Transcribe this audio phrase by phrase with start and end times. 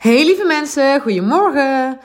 [0.00, 1.98] Hey lieve mensen, goedemorgen.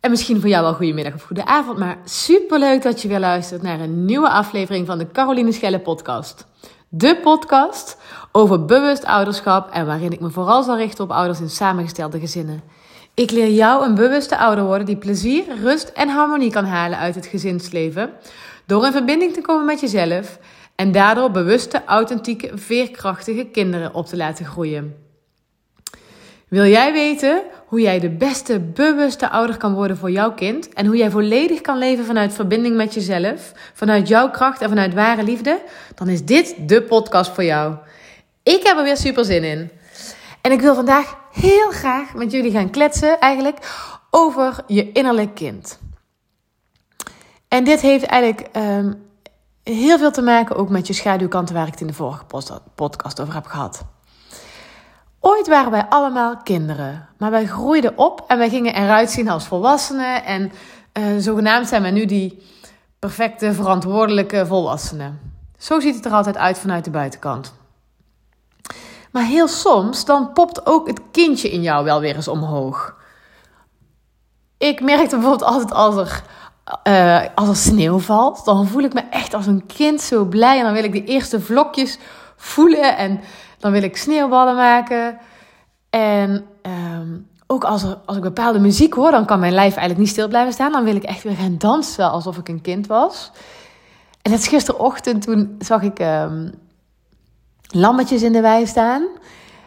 [0.00, 3.62] En misschien voor jou wel goedemiddag of goede avond, maar superleuk dat je weer luistert
[3.62, 6.46] naar een nieuwe aflevering van de Caroline Schelle podcast.
[6.88, 7.96] De podcast
[8.32, 12.62] over bewust ouderschap en waarin ik me vooral zal richten op ouders in samengestelde gezinnen.
[13.14, 17.14] Ik leer jou een bewuste ouder worden die plezier, rust en harmonie kan halen uit
[17.14, 18.10] het gezinsleven
[18.66, 20.38] door in verbinding te komen met jezelf
[20.74, 25.08] en daardoor bewuste, authentieke, veerkrachtige kinderen op te laten groeien.
[26.50, 30.86] Wil jij weten hoe jij de beste, bewuste ouder kan worden voor jouw kind en
[30.86, 35.22] hoe jij volledig kan leven vanuit verbinding met jezelf, vanuit jouw kracht en vanuit ware
[35.22, 35.62] liefde?
[35.94, 37.76] Dan is dit de podcast voor jou.
[38.42, 39.70] Ik heb er weer super zin in.
[40.40, 43.58] En ik wil vandaag heel graag met jullie gaan kletsen, eigenlijk,
[44.10, 45.78] over je innerlijk kind.
[47.48, 49.02] En dit heeft eigenlijk um,
[49.62, 52.24] heel veel te maken ook met je schaduwkanten, waar ik het in de vorige
[52.74, 53.84] podcast over heb gehad.
[55.20, 59.46] Ooit waren wij allemaal kinderen, maar wij groeiden op en wij gingen eruit zien als
[59.46, 60.24] volwassenen.
[60.24, 60.52] En
[60.98, 62.42] uh, zogenaamd zijn wij nu die
[62.98, 65.20] perfecte, verantwoordelijke volwassenen.
[65.58, 67.54] Zo ziet het er altijd uit vanuit de buitenkant.
[69.10, 72.94] Maar heel soms, dan popt ook het kindje in jou wel weer eens omhoog.
[74.58, 76.22] Ik merkte bijvoorbeeld altijd als er,
[76.88, 80.58] uh, als er sneeuw valt, dan voel ik me echt als een kind zo blij.
[80.58, 81.98] En dan wil ik de eerste vlokjes
[82.36, 83.20] voelen en
[83.60, 85.18] dan wil ik sneeuwballen maken.
[85.90, 89.98] En um, ook als, er, als ik bepaalde muziek hoor, dan kan mijn lijf eigenlijk
[89.98, 90.72] niet stil blijven staan.
[90.72, 93.30] Dan wil ik echt weer gaan dansen alsof ik een kind was.
[94.22, 96.52] En dat is gisterochtend, toen zag ik um,
[97.68, 99.06] lammetjes in de wei staan.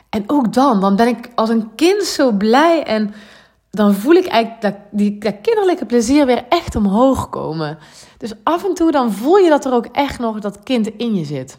[0.10, 2.84] En ook dan, dan ben ik als een kind zo blij.
[2.84, 3.14] En
[3.70, 7.78] dan voel ik eigenlijk dat, die, dat kinderlijke plezier weer echt omhoog komen.
[8.18, 11.16] Dus af en toe dan voel je dat er ook echt nog dat kind in
[11.16, 11.58] je zit.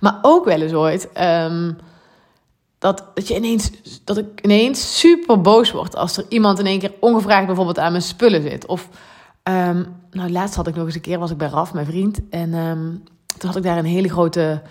[0.00, 1.76] Maar ook wel eens ooit um,
[2.78, 3.70] dat, dat, je ineens,
[4.04, 7.90] dat ik ineens super boos word als er iemand in één keer ongevraagd bijvoorbeeld aan
[7.90, 8.66] mijn spullen zit.
[8.66, 8.88] Of,
[9.42, 12.20] um, nou laatst had ik nog eens een keer, was ik bij Raf, mijn vriend.
[12.30, 13.02] En um,
[13.38, 14.62] toen had ik daar een hele grote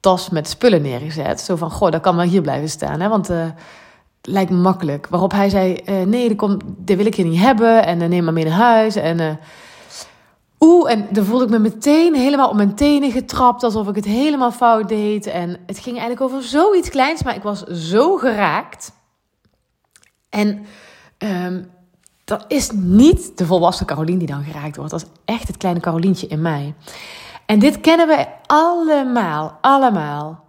[0.00, 1.40] tas met spullen neergezet.
[1.40, 3.30] Zo van, goh, dat kan wel hier blijven staan, hè, want...
[3.30, 3.46] Uh,
[4.28, 5.06] lijkt makkelijk.
[5.06, 7.86] Waarop hij zei: uh, Nee, dat, komt, dit wil ik hier niet hebben.
[7.86, 8.96] En uh, neem maar mee naar huis.
[8.96, 9.38] En
[10.60, 14.04] Oeh, en dan voelde ik me meteen helemaal op mijn tenen getrapt, alsof ik het
[14.04, 15.26] helemaal fout deed.
[15.26, 18.92] En het ging eigenlijk over zoiets kleins, maar ik was zo geraakt.
[20.28, 20.66] En
[21.18, 21.70] um,
[22.24, 24.90] dat is niet de volwassen Carolien die dan geraakt wordt.
[24.90, 26.74] Dat is echt het kleine Carolientje in mij.
[27.46, 30.44] En dit kennen we allemaal, allemaal.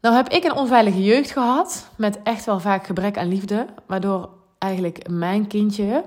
[0.00, 4.28] Nou heb ik een onveilige jeugd gehad, met echt wel vaak gebrek aan liefde, waardoor
[4.58, 6.04] eigenlijk mijn kindje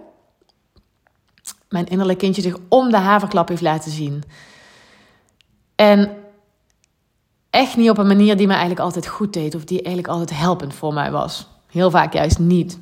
[1.75, 4.23] mijn innerlijk kindje zich om de haverklap heeft laten zien.
[5.75, 6.17] En
[7.49, 10.39] echt niet op een manier die me eigenlijk altijd goed deed of die eigenlijk altijd
[10.39, 11.47] helpend voor mij was.
[11.71, 12.79] Heel vaak juist niet.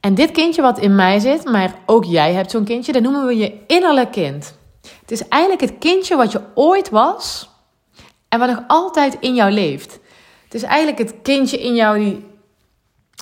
[0.00, 3.26] En dit kindje wat in mij zit, maar ook jij hebt zo'n kindje, dat noemen
[3.26, 4.58] we je innerlijk kind.
[5.00, 7.50] Het is eigenlijk het kindje wat je ooit was
[8.28, 9.98] en wat nog altijd in jou leeft.
[10.44, 12.24] Het is eigenlijk het kindje in jou die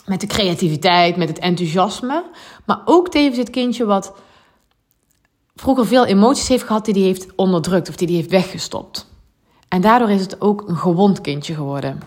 [0.07, 2.25] met de creativiteit, met het enthousiasme,
[2.67, 4.13] maar ook tevens het kindje wat
[5.61, 9.07] vroeger veel emoties heeft gehad die hij heeft onderdrukt of die hij heeft weggestopt.
[9.69, 12.01] En daardoor is het ook een gewond kindje geworden.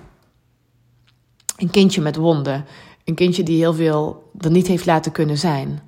[1.57, 2.65] Een kindje met wonden.
[3.05, 5.81] Een kindje die heel veel er niet heeft laten kunnen zijn.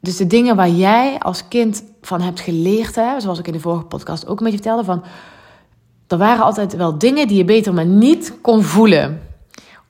[0.00, 3.60] Dus de dingen waar jij als kind van hebt geleerd, hè, zoals ik in de
[3.60, 5.04] vorige podcast ook met je vertelde, van
[6.06, 9.22] er waren altijd wel dingen die je beter maar niet kon voelen.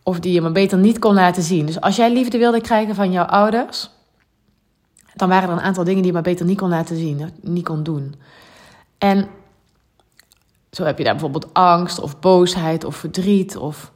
[0.03, 1.66] Of die je maar beter niet kon laten zien.
[1.66, 3.91] Dus als jij liefde wilde krijgen van jouw ouders,
[5.18, 7.64] dan waren er een aantal dingen die je maar beter niet kon laten zien, niet
[7.64, 8.14] kon doen.
[8.98, 9.28] En
[10.70, 13.92] zo heb je daar bijvoorbeeld angst of boosheid of verdriet of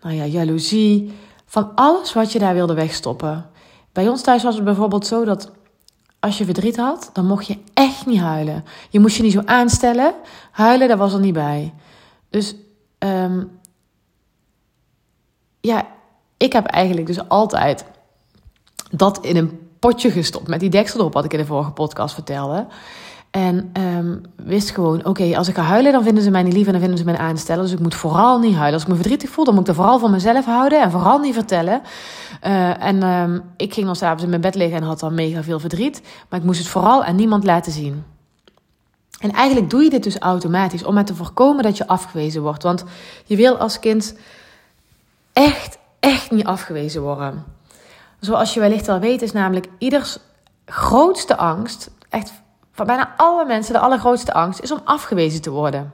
[0.00, 1.12] nou ja, jaloezie.
[1.46, 3.46] Van alles wat je daar wilde wegstoppen.
[3.92, 5.50] Bij ons thuis was het bijvoorbeeld zo dat
[6.20, 8.64] als je verdriet had, dan mocht je echt niet huilen.
[8.90, 10.14] Je moest je niet zo aanstellen.
[10.50, 11.74] Huilen, daar was er niet bij.
[12.30, 12.54] Dus
[12.98, 13.58] um,
[15.60, 15.86] ja,
[16.36, 17.84] ik heb eigenlijk dus altijd
[18.90, 22.14] dat in een potje gestopt met die deksel erop, wat ik in de vorige podcast
[22.14, 22.66] vertelde.
[23.30, 26.66] En um, wist gewoon, oké, als ik ga huilen, dan vinden ze mij niet lief
[26.66, 27.62] en dan vinden ze mij aanstellen.
[27.62, 28.72] Dus ik moet vooral niet huilen.
[28.72, 31.18] Als ik me verdrietig voel, dan moet ik er vooral van mezelf houden en vooral
[31.18, 31.82] niet vertellen.
[32.46, 35.42] Uh, en um, ik ging dan s'avonds in mijn bed liggen en had dan mega
[35.42, 36.02] veel verdriet.
[36.28, 38.04] Maar ik moest het vooral aan niemand laten zien.
[39.20, 42.62] En eigenlijk doe je dit dus automatisch om maar te voorkomen dat je afgewezen wordt.
[42.62, 42.84] Want
[43.24, 44.14] je wil als kind
[45.32, 47.55] echt, echt niet afgewezen worden.
[48.26, 50.18] Zoals je wellicht al weet, is namelijk ieders
[50.64, 52.32] grootste angst, echt
[52.72, 55.92] van bijna alle mensen de allergrootste angst, is om afgewezen te worden.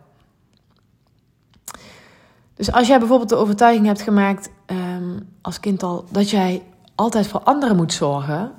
[2.54, 6.62] Dus als jij bijvoorbeeld de overtuiging hebt gemaakt ehm, als kind al dat jij
[6.94, 8.52] altijd voor anderen moet zorgen,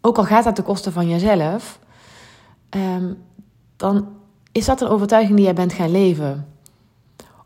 [0.00, 1.78] ook al gaat dat ten koste van jezelf,
[2.70, 3.12] ehm,
[3.76, 4.08] dan
[4.52, 6.48] is dat een overtuiging die jij bent gaan leven.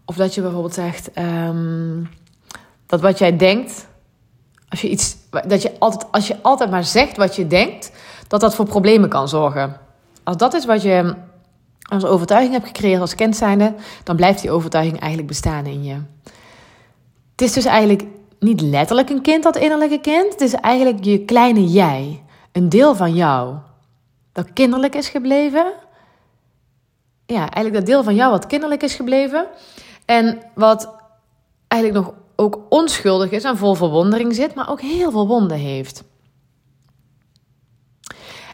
[0.04, 2.04] Of dat je bijvoorbeeld zegt ehm,
[2.86, 3.88] dat wat jij denkt,
[4.68, 7.92] als je iets, dat je altijd, als je altijd maar zegt wat je denkt,
[8.28, 9.76] dat dat voor problemen kan zorgen.
[10.22, 11.14] Als dat is wat je
[11.88, 13.74] als overtuiging hebt gecreëerd als kind zijnde,
[14.04, 16.00] dan blijft die overtuiging eigenlijk bestaan in je.
[17.30, 18.04] Het is dus eigenlijk
[18.38, 20.32] niet letterlijk een kind, dat innerlijke kind.
[20.32, 22.22] Het is eigenlijk je kleine jij.
[22.52, 23.56] Een deel van jou.
[24.32, 25.72] Dat kinderlijk is gebleven.
[27.26, 29.46] Ja, eigenlijk dat deel van jou wat kinderlijk is gebleven.
[30.04, 30.94] En wat
[31.68, 36.02] eigenlijk nog ook onschuldig is en vol verwondering zit, maar ook heel veel wonden heeft.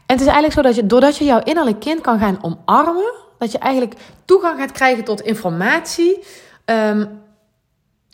[0.06, 3.12] En het is eigenlijk zo dat je, doordat je jouw innerlijk kind kan gaan omarmen,
[3.38, 3.94] dat je eigenlijk
[4.25, 6.25] toegang gaat krijgen tot informatie
[6.64, 7.06] ehm,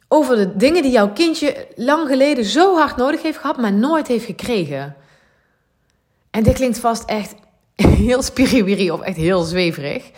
[0.08, 4.06] over de dingen die jouw kindje lang geleden zo hard nodig heeft gehad, maar nooit
[4.06, 4.96] heeft gekregen.
[6.30, 7.34] En dit klinkt vast echt
[8.06, 10.10] heel spiriwiri of echt heel zweverig.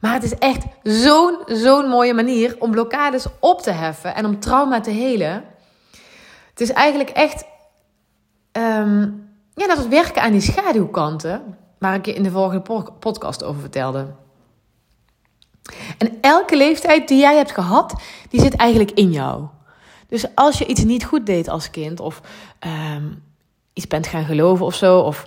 [0.00, 4.40] Maar het is echt zo'n zo'n mooie manier om blokkades op te heffen en om
[4.40, 5.44] trauma te helen.
[6.50, 7.44] Het is eigenlijk echt
[8.52, 12.60] um, ja, dat het werken aan die schaduwkanten, waar ik je in de vorige
[12.98, 14.06] podcast over vertelde.
[15.98, 19.46] En elke leeftijd die jij hebt gehad, die zit eigenlijk in jou.
[20.08, 22.20] Dus als je iets niet goed deed als kind, of
[22.96, 23.22] um,
[23.72, 25.26] iets bent gaan geloven of zo, of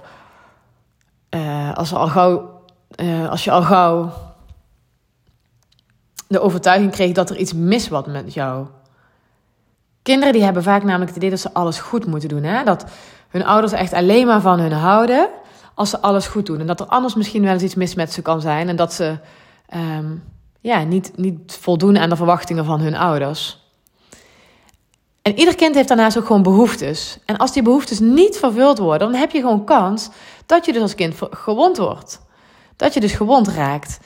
[1.29, 2.61] uh, als, al gauw,
[2.95, 4.11] uh, als je al gauw
[6.29, 8.67] de overtuiging kreeg dat er iets mis was met jou.
[10.01, 12.43] Kinderen die hebben vaak namelijk het idee dat ze alles goed moeten doen.
[12.43, 12.63] Hè?
[12.63, 12.85] Dat
[13.29, 15.29] hun ouders echt alleen maar van hun houden
[15.73, 16.59] als ze alles goed doen.
[16.59, 18.69] En dat er anders misschien wel eens iets mis met ze kan zijn.
[18.69, 19.17] En dat ze
[19.75, 20.23] um,
[20.61, 23.67] ja, niet, niet voldoen aan de verwachtingen van hun ouders.
[25.21, 27.19] En ieder kind heeft daarnaast ook gewoon behoeftes.
[27.25, 30.09] En als die behoeftes niet vervuld worden, dan heb je gewoon kans
[30.45, 32.21] dat je dus als kind gewond wordt.
[32.75, 33.99] Dat je dus gewond raakt.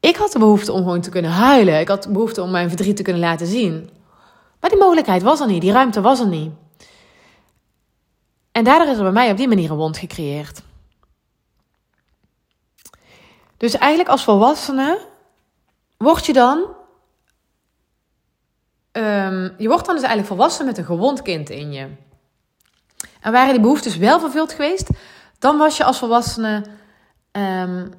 [0.00, 1.80] Ik had de behoefte om gewoon te kunnen huilen.
[1.80, 3.90] Ik had de behoefte om mijn verdriet te kunnen laten zien.
[4.60, 6.52] Maar die mogelijkheid was er niet, die ruimte was er niet.
[8.52, 10.62] En daardoor is er bij mij op die manier een wond gecreëerd.
[13.56, 14.98] Dus eigenlijk als volwassene
[15.96, 16.58] word je dan.
[18.92, 21.88] Um, je wordt dan dus eigenlijk volwassen met een gewond kind in je.
[23.20, 24.88] En waren die behoeftes wel vervuld geweest,
[25.38, 26.64] dan was je als volwassene.
[27.32, 27.92] Um,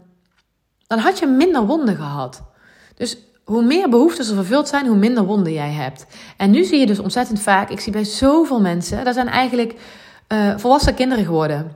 [0.91, 2.41] dan had je minder wonden gehad.
[2.95, 6.05] Dus hoe meer behoeftes er vervuld zijn, hoe minder wonden jij hebt.
[6.37, 9.75] En nu zie je dus ontzettend vaak, ik zie bij zoveel mensen, dat zijn eigenlijk
[10.27, 11.75] uh, volwassen kinderen geworden.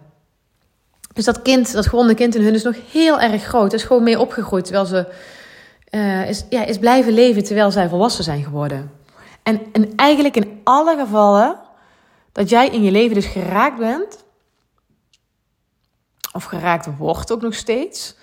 [1.14, 3.74] Dus dat kind, dat gewonde kind in hun is nog heel erg groot.
[3.74, 5.08] Is gewoon mee opgegroeid terwijl ze
[5.92, 8.92] uh, is, ja, is blijven leven terwijl zij volwassen zijn geworden.
[9.44, 11.60] En, en eigenlijk in alle gevallen
[12.32, 14.24] dat jij in je leven dus geraakt bent,
[16.34, 18.16] of geraakt wordt ook nog steeds,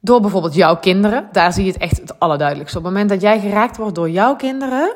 [0.00, 1.28] door bijvoorbeeld jouw kinderen.
[1.32, 2.78] Daar zie je het echt het allerduidelijkste.
[2.78, 4.94] Op het moment dat jij geraakt wordt door jouw kinderen,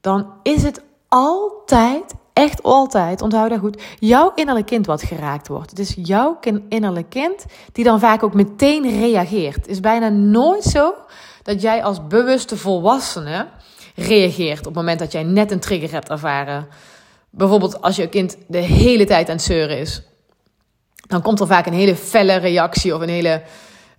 [0.00, 5.70] dan is het altijd echt altijd, onthoud dat goed, jouw innerlijk kind wat geraakt wordt.
[5.70, 6.38] Het is jouw
[6.68, 9.56] innerlijk kind die dan vaak ook meteen reageert.
[9.56, 10.94] Het is bijna nooit zo
[11.42, 13.46] dat jij als bewuste volwassene
[13.94, 16.68] reageert op het moment dat jij net een trigger hebt ervaren.
[17.30, 20.02] Bijvoorbeeld als je kind de hele tijd aan het zeuren is.
[21.06, 23.42] Dan komt er vaak een hele felle reactie of een hele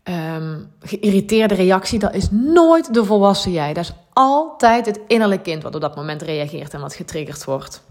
[0.03, 1.99] um, geïrriteerde reactie.
[1.99, 3.73] Dat is nooit de volwassen jij.
[3.73, 7.81] Dat is altijd het innerlijk kind wat op dat moment reageert en wat getriggerd wordt.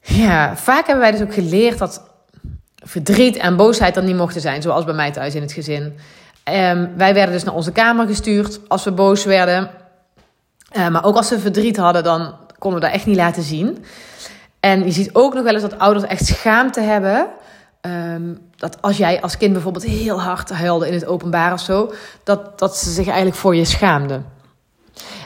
[0.00, 2.02] Ja, vaak hebben wij dus ook geleerd dat
[2.74, 5.82] verdriet en boosheid er niet mochten zijn, zoals bij mij thuis in het gezin.
[5.82, 9.70] Um, wij werden dus naar onze kamer gestuurd als we boos werden.
[10.76, 13.84] Uh, maar ook als we verdriet hadden, dan konden we dat echt niet laten zien.
[14.60, 17.26] En je ziet ook nog wel eens dat ouders echt schaamte hebben.
[17.88, 21.92] Um, dat als jij als kind bijvoorbeeld heel hard huilde in het openbaar of zo,
[22.24, 24.26] dat, dat ze zich eigenlijk voor je schaamden.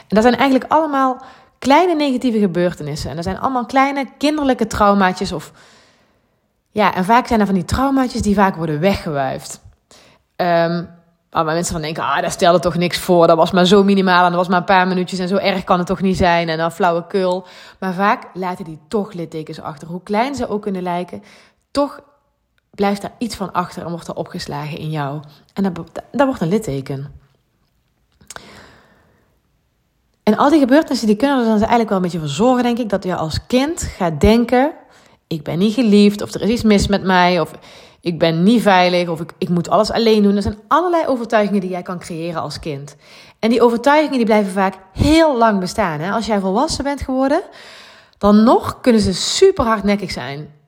[0.07, 1.21] En dat zijn eigenlijk allemaal
[1.59, 3.09] kleine negatieve gebeurtenissen.
[3.09, 5.31] En dat zijn allemaal kleine kinderlijke traumaatjes.
[5.31, 5.51] Of,
[6.69, 9.61] ja, en vaak zijn er van die traumaatjes die vaak worden weggewuifd.
[10.35, 10.89] Um,
[11.29, 13.27] waar mensen dan denken, ah, daar stelde toch niks voor.
[13.27, 15.19] Dat was maar zo minimaal en dat was maar een paar minuutjes.
[15.19, 16.49] En zo erg kan het toch niet zijn.
[16.49, 17.45] En dan flauwekul.
[17.79, 19.87] Maar vaak laten die toch littekens achter.
[19.87, 21.23] Hoe klein ze ook kunnen lijken.
[21.71, 21.99] Toch
[22.75, 25.21] blijft daar iets van achter en wordt er opgeslagen in jou.
[25.53, 25.73] En
[26.11, 27.21] dat, wordt een litteken.
[30.23, 32.77] En al die gebeurtenissen die kunnen er dan eigenlijk wel een beetje voor zorgen, denk
[32.77, 34.71] ik, dat je als kind gaat denken:
[35.27, 37.51] ik ben niet geliefd, of er is iets mis met mij, of
[38.01, 40.35] ik ben niet veilig of ik, ik moet alles alleen doen.
[40.35, 42.95] Er zijn allerlei overtuigingen die jij kan creëren als kind.
[43.39, 45.99] En die overtuigingen die blijven vaak heel lang bestaan.
[45.99, 46.11] Hè?
[46.11, 47.41] Als jij volwassen bent geworden,
[48.17, 50.62] dan nog kunnen ze super hardnekkig zijn.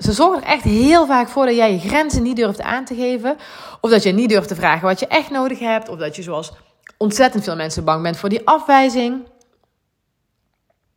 [0.00, 2.94] Ze zorgen er echt heel vaak voor dat jij je grenzen niet durft aan te
[2.94, 3.36] geven.
[3.80, 5.88] Of dat je niet durft te vragen wat je echt nodig hebt.
[5.88, 6.52] Of dat je zoals
[6.96, 9.26] ontzettend veel mensen bang bent voor die afwijzing.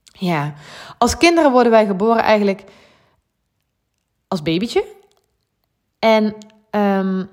[0.03, 0.53] Ja,
[0.97, 2.63] als kinderen worden wij geboren eigenlijk
[4.27, 4.85] als babytje.
[5.99, 6.35] En
[6.71, 7.29] um,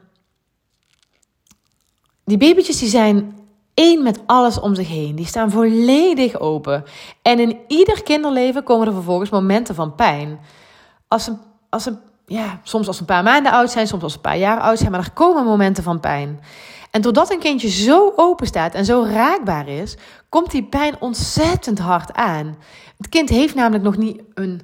[2.24, 3.38] die babytjes die zijn
[3.74, 5.16] één met alles om zich heen.
[5.16, 6.84] Die staan volledig open.
[7.22, 10.40] En in ieder kinderleven komen er vervolgens momenten van pijn.
[11.08, 11.38] Als een,
[11.70, 14.60] als een, ja, soms als een paar maanden oud zijn, soms als een paar jaar
[14.60, 16.40] oud zijn, maar er komen momenten van pijn.
[16.90, 19.96] En doordat een kindje zo open staat en zo raakbaar is,
[20.28, 22.58] komt die pijn ontzettend hard aan.
[22.96, 24.60] Het kind heeft namelijk nog niet een,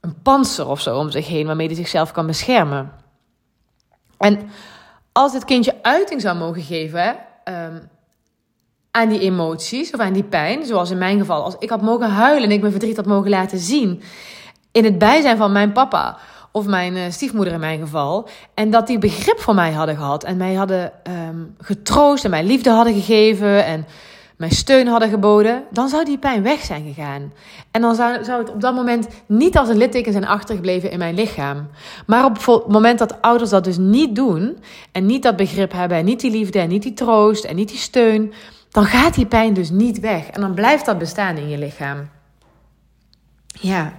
[0.00, 2.92] een panzer of zo om zich heen waarmee hij zichzelf kan beschermen.
[4.18, 4.50] En
[5.12, 7.78] als dit kindje uiting zou mogen geven ehm,
[8.90, 12.10] aan die emoties of aan die pijn, zoals in mijn geval, als ik had mogen
[12.10, 14.02] huilen en ik mijn verdriet had mogen laten zien
[14.76, 16.16] in het bijzijn van mijn papa
[16.52, 20.24] of mijn uh, stiefmoeder in mijn geval, en dat die begrip voor mij hadden gehad
[20.24, 20.92] en mij hadden
[21.28, 23.86] um, getroost en mij liefde hadden gegeven en
[24.36, 27.32] mij steun hadden geboden, dan zou die pijn weg zijn gegaan.
[27.70, 30.98] En dan zou, zou het op dat moment niet als een litteken zijn achtergebleven in
[30.98, 31.68] mijn lichaam.
[32.06, 34.58] Maar op het moment dat ouders dat dus niet doen,
[34.92, 37.68] en niet dat begrip hebben, en niet die liefde, en niet die troost, en niet
[37.68, 38.32] die steun,
[38.70, 40.26] dan gaat die pijn dus niet weg.
[40.26, 42.14] En dan blijft dat bestaan in je lichaam.
[43.60, 43.92] Ja,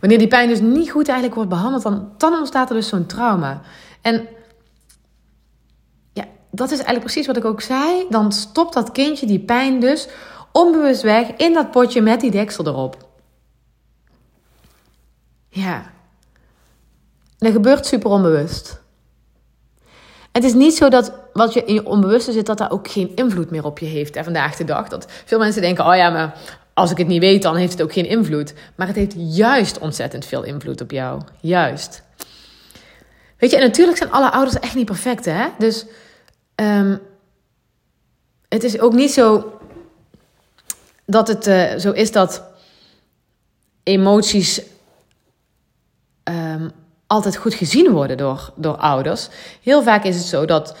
[0.00, 1.82] wanneer die pijn dus niet goed eigenlijk wordt behandeld,
[2.18, 3.60] dan, ontstaat er dus zo'n trauma.
[4.00, 4.28] En
[6.50, 8.06] dat is eigenlijk precies wat ik ook zei.
[8.10, 10.08] Dan stopt dat kindje die pijn dus
[10.52, 13.06] onbewust weg in dat potje met die deksel erop.
[15.48, 15.90] Ja.
[17.38, 18.80] dat gebeurt super onbewust.
[20.32, 23.12] Het is niet zo dat wat je in je onbewuste zit, dat daar ook geen
[23.14, 24.16] invloed meer op je heeft.
[24.16, 24.88] En vandaag de dag.
[24.88, 26.38] Dat veel mensen denken: oh ja, maar
[26.78, 28.54] als ik het niet weet, dan heeft het ook geen invloed.
[28.74, 31.22] Maar het heeft juist ontzettend veel invloed op jou.
[31.40, 32.02] Juist.
[33.38, 35.46] Weet je, en natuurlijk zijn alle ouders echt niet perfect, hè?
[35.58, 35.86] Dus
[36.62, 37.00] Um,
[38.48, 39.58] het is ook niet zo
[41.06, 42.42] dat het uh, zo is dat
[43.82, 44.62] emoties
[46.24, 46.70] um,
[47.06, 49.28] altijd goed gezien worden door, door ouders.
[49.62, 50.76] Heel vaak is het zo dat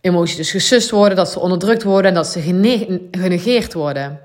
[0.00, 2.40] emoties dus gesust worden, dat ze onderdrukt worden en dat ze
[3.10, 4.20] genegeerd worden.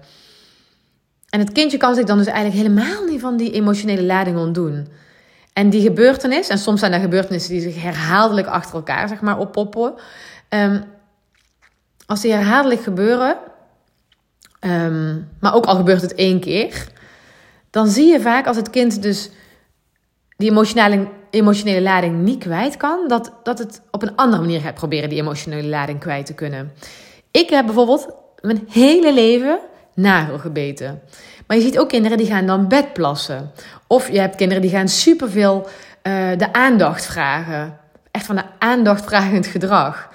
[1.38, 4.88] En het kindje kan zich dan dus eigenlijk helemaal niet van die emotionele lading ontdoen.
[5.54, 9.38] En die gebeurtenis, en soms zijn er gebeurtenissen die zich herhaaldelijk achter elkaar zeg maar,
[9.38, 9.94] oppoppen.
[10.50, 10.84] Um,
[12.06, 13.38] als die herhaaldelijk gebeuren,
[14.60, 16.88] ehm, maar ook al gebeurt het één keer,
[17.70, 19.30] dan zie je vaak als het kind dus
[20.38, 24.76] die emotionele, emotionele lading niet kwijt kan, dat, dat het op een andere manier gaat
[24.76, 26.72] proberen die emotionele lading kwijt te kunnen.
[27.32, 28.08] Ik heb bijvoorbeeld
[28.42, 29.60] mijn hele leven
[29.98, 31.02] nagel gebeten.
[31.48, 33.52] Maar je ziet ook kinderen die gaan dan bedplassen.
[33.88, 35.68] Of je hebt kinderen die gaan superveel
[36.04, 37.80] uh, de aandacht vragen.
[38.12, 40.10] Echt van de aandachtvragend gedrag.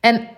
[0.00, 0.28] En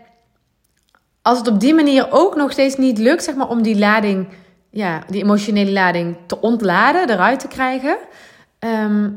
[1.22, 4.28] als het op die manier ook nog steeds niet lukt, zeg maar, om die lading,
[4.70, 7.98] ja, die emotionele lading te ontladen, eruit te krijgen,
[8.58, 9.10] ehm,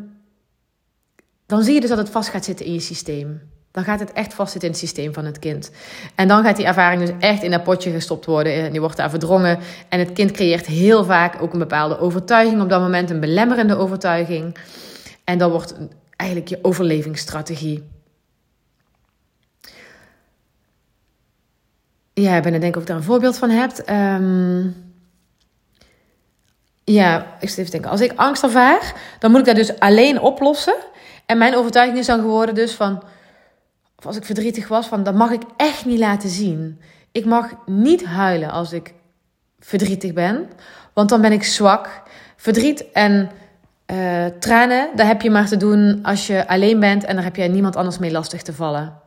[1.45, 3.53] dan zie je dus dat het vast gaat zitten in je systeem.
[3.75, 5.71] Dan gaat het echt vastzitten in het systeem van het kind.
[6.15, 8.53] En dan gaat die ervaring dus echt in dat potje gestopt worden.
[8.53, 9.59] En die wordt daar verdrongen.
[9.89, 13.75] En het kind creëert heel vaak ook een bepaalde overtuiging op dat moment, een belemmerende
[13.75, 14.57] overtuiging.
[15.23, 15.75] En dan wordt
[16.15, 17.83] eigenlijk je overlevingsstrategie.
[22.13, 23.89] Ja, ik ben er denk ik of ik daar een voorbeeld van hebt.
[23.89, 24.93] Um,
[26.83, 27.91] ja, ik zit even denken.
[27.91, 30.75] Als ik angst ervaar, dan moet ik dat dus alleen oplossen.
[31.25, 33.03] En mijn overtuiging is dan geworden dus van...
[34.05, 36.79] Als ik verdrietig was, van dat mag ik echt niet laten zien.
[37.11, 38.93] Ik mag niet huilen als ik
[39.59, 40.49] verdrietig ben.
[40.93, 42.01] Want dan ben ik zwak.
[42.35, 43.29] Verdriet en
[43.91, 47.03] uh, tranen, daar heb je maar te doen als je alleen bent.
[47.03, 48.99] En daar heb je niemand anders mee lastig te vallen.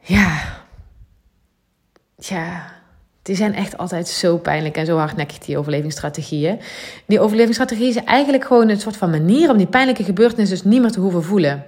[0.00, 0.40] Ja,
[2.16, 2.72] ja,
[3.22, 6.60] die zijn echt altijd zo pijnlijk en zo hardnekkig, die overlevingsstrategieën.
[7.06, 10.80] Die overlevingsstrategie is eigenlijk gewoon een soort van manier om die pijnlijke gebeurtenis dus niet
[10.80, 11.64] meer te hoeven voelen.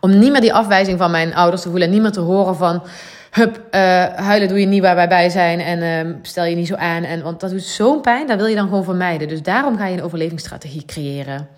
[0.00, 2.56] Om niet meer die afwijzing van mijn ouders te voelen en niet meer te horen
[2.56, 2.82] van...
[3.30, 6.66] Hup, uh, huilen doe je niet waar wij bij zijn en uh, stel je niet
[6.66, 7.04] zo aan.
[7.04, 9.28] En, want dat doet zo'n pijn, dat wil je dan gewoon vermijden.
[9.28, 11.48] Dus daarom ga je een overlevingsstrategie creëren.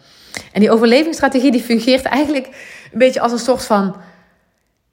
[0.53, 2.47] En die overlevingsstrategie die fungeert eigenlijk
[2.93, 3.97] een beetje als een soort van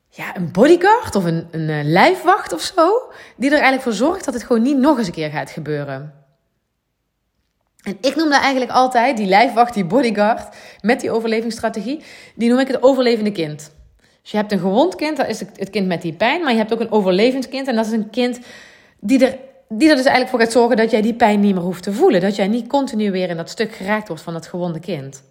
[0.09, 3.11] ja, een bodyguard of een, een uh, lijfwacht of zo.
[3.35, 6.16] Die er eigenlijk voor zorgt dat het gewoon niet nog eens een keer gaat gebeuren.
[7.83, 12.03] En ik noem dat eigenlijk altijd, die lijfwacht, die bodyguard, met die overlevingsstrategie,
[12.35, 13.71] die noem ik het overlevende kind.
[14.21, 16.57] Dus je hebt een gewond kind, dat is het kind met die pijn, maar je
[16.57, 17.67] hebt ook een overlevend kind.
[17.67, 18.39] En dat is een kind
[18.99, 19.37] die er,
[19.69, 21.93] die er dus eigenlijk voor gaat zorgen dat jij die pijn niet meer hoeft te
[21.93, 22.21] voelen.
[22.21, 25.23] Dat jij niet continu weer in dat stuk geraakt wordt van dat gewonde kind.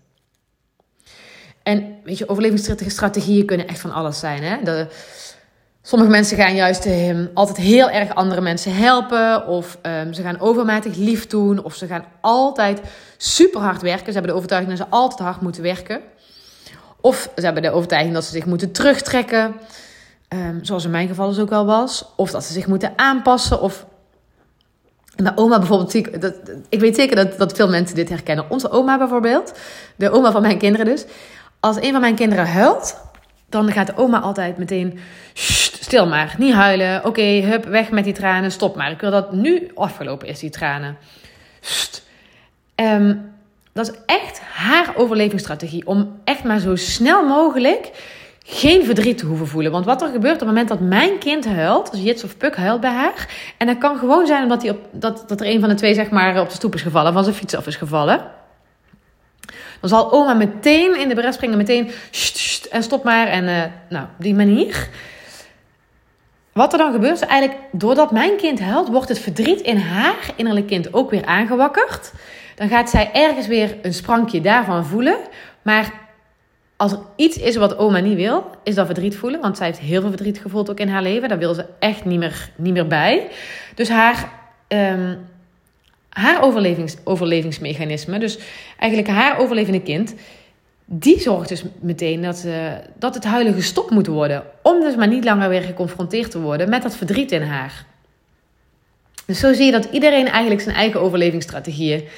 [1.63, 4.43] En weet je, overlevingsstrategieën kunnen echt van alles zijn.
[4.43, 4.63] Hè?
[5.87, 6.89] Sommige mensen gaan juist
[7.35, 9.47] altijd heel erg andere mensen helpen.
[9.47, 11.63] Of um, ze gaan overmatig lief doen.
[11.63, 12.81] Of ze gaan altijd
[13.17, 14.07] super hard werken.
[14.07, 16.01] Ze hebben de overtuiging dat ze altijd hard moeten werken.
[17.01, 19.55] Of ze hebben de overtuiging dat ze zich moeten terugtrekken.
[20.29, 22.13] Um, zoals in mijn geval dus ook wel was.
[22.17, 23.61] Of dat ze zich moeten aanpassen.
[23.61, 23.87] Of
[25.17, 25.95] mijn oma bijvoorbeeld,
[26.69, 28.51] ik weet zeker dat, dat veel mensen dit herkennen.
[28.51, 29.53] Onze oma bijvoorbeeld,
[29.97, 31.05] de oma van mijn kinderen dus.
[31.61, 32.97] Als een van mijn kinderen huilt,
[33.49, 34.99] dan gaat de oma altijd meteen...
[35.87, 37.05] stil maar, niet huilen.
[37.05, 38.91] Oké, hup, weg met die tranen, stop maar.
[38.91, 40.97] Ik wil dat nu afgelopen is, die tranen.
[42.75, 43.35] Um,
[43.73, 45.87] dat is echt haar overlevingsstrategie.
[45.87, 47.91] Om echt maar zo snel mogelijk
[48.45, 49.73] geen verdriet te hoeven voelen.
[49.73, 52.57] Want wat er gebeurt op het moment dat mijn kind huilt, als Jits of Puk
[52.57, 53.29] huilt bij haar.
[53.57, 55.95] En dat kan gewoon zijn omdat hij op, dat, dat er een van de twee
[55.95, 58.25] zeg maar op de stoep is gevallen, van zijn fiets af is gevallen.
[59.81, 61.91] Dan zal oma meteen in de bres springen, meteen
[62.71, 63.27] en stop maar.
[63.27, 64.89] En uh, nou, die manier.
[66.57, 70.31] Wat er dan gebeurt is eigenlijk, doordat mijn kind huilt, wordt het verdriet in haar
[70.37, 72.13] innerlijk kind ook weer aangewakkerd.
[72.55, 75.17] Dan gaat zij ergens weer een sprankje daarvan voelen.
[75.63, 75.93] Maar
[76.77, 79.41] als er iets is wat oma niet wil, is dat verdriet voelen.
[79.41, 81.29] Want zij heeft heel veel verdriet gevoeld ook in haar leven.
[81.29, 83.29] Daar wil ze echt niet meer, niet meer bij.
[83.75, 84.33] Dus haar,
[84.69, 85.19] um,
[86.09, 88.39] haar overlevings, overlevingsmechanisme, dus
[88.79, 90.15] eigenlijk haar overlevende kind,
[90.89, 94.45] die zorgt dus meteen dat, uh, dat het huilen gestopt moet worden.
[94.63, 97.87] Om dus maar niet langer weer geconfronteerd te worden met dat verdriet in haar.
[99.27, 102.09] Dus zo zie je dat iedereen eigenlijk zijn eigen overlevingsstrategieën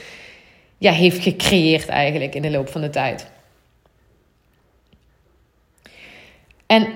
[0.79, 3.27] ja, heeft gecreëerd eigenlijk in de loop van de tijd.
[6.67, 6.89] En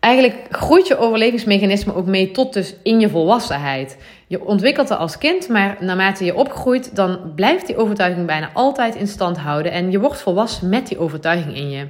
[0.00, 3.96] eigenlijk groeit je overlevingsmechanisme ook mee tot dus in je volwassenheid.
[4.26, 8.94] Je ontwikkelt het als kind, maar naarmate je opgroeit, dan blijft die overtuiging bijna altijd
[8.94, 9.72] in stand houden.
[9.72, 11.86] En je wordt volwassen met die overtuiging in je.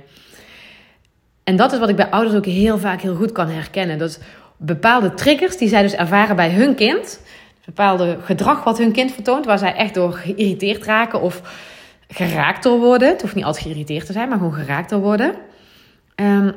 [1.44, 3.99] En dat is wat ik bij ouders ook heel vaak heel goed kan herkennen.
[3.99, 4.20] Dat
[4.57, 7.20] bepaalde triggers die zij dus ervaren bij hun kind,
[7.64, 11.42] bepaalde gedrag wat hun kind vertoont, waar zij echt door geïrriteerd raken of
[12.09, 13.09] geraakt door worden.
[13.09, 15.35] Het hoeft niet altijd geïrriteerd te zijn, maar gewoon geraakt door worden.
[16.14, 16.55] Um,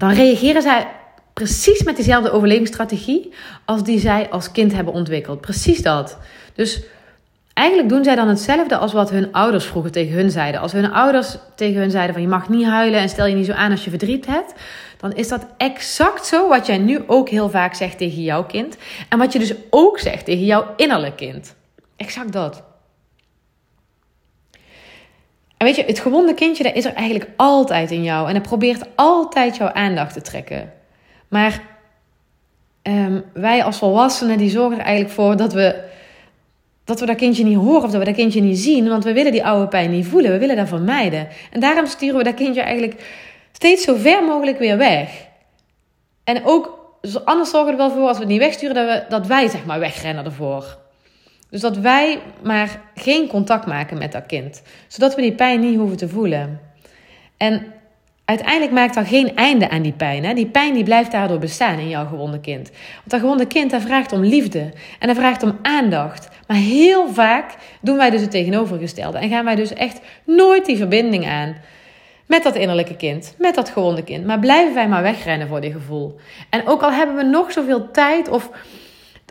[0.00, 0.86] dan reageren zij
[1.32, 3.32] precies met diezelfde overlevingsstrategie
[3.64, 5.40] als die zij als kind hebben ontwikkeld.
[5.40, 6.18] Precies dat.
[6.54, 6.82] Dus
[7.52, 10.60] eigenlijk doen zij dan hetzelfde als wat hun ouders vroeger tegen hun zeiden.
[10.60, 13.46] Als hun ouders tegen hun zeiden van je mag niet huilen en stel je niet
[13.46, 14.54] zo aan als je verdriet hebt,
[14.98, 18.76] dan is dat exact zo wat jij nu ook heel vaak zegt tegen jouw kind
[19.08, 21.54] en wat je dus ook zegt tegen jouw innerlijk kind.
[21.96, 22.69] Exact dat.
[25.60, 28.28] En weet je, het gewonde kindje, dat is er eigenlijk altijd in jou.
[28.28, 30.72] En het probeert altijd jouw aandacht te trekken.
[31.28, 31.62] Maar
[32.82, 35.82] um, wij als volwassenen, die zorgen er eigenlijk voor dat we,
[36.84, 38.88] dat we dat kindje niet horen of dat we dat kindje niet zien.
[38.88, 40.30] Want we willen die oude pijn niet voelen.
[40.30, 41.28] We willen dat vermijden.
[41.50, 43.02] En daarom sturen we dat kindje eigenlijk
[43.52, 45.26] steeds zo ver mogelijk weer weg.
[46.24, 46.94] En ook,
[47.24, 49.48] anders zorgen we er wel voor als we het niet wegsturen, dat, we, dat wij
[49.48, 50.78] zeg maar wegrennen ervoor.
[51.50, 55.78] Dus dat wij maar geen contact maken met dat kind, zodat we die pijn niet
[55.78, 56.60] hoeven te voelen.
[57.36, 57.66] En
[58.24, 60.24] uiteindelijk maakt dat geen einde aan die pijn.
[60.24, 60.34] Hè?
[60.34, 62.70] Die pijn die blijft daardoor bestaan in jouw gewonde kind.
[62.70, 66.28] Want dat gewonde kind dat vraagt om liefde en dat vraagt om aandacht.
[66.46, 70.76] Maar heel vaak doen wij dus het tegenovergestelde en gaan wij dus echt nooit die
[70.76, 71.56] verbinding aan
[72.26, 74.26] met dat innerlijke kind, met dat gewonde kind.
[74.26, 76.16] Maar blijven wij maar wegrennen voor die gevoel.
[76.50, 78.50] En ook al hebben we nog zoveel tijd of